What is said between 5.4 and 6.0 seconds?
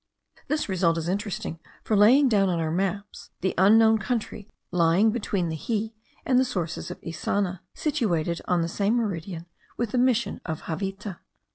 the Xie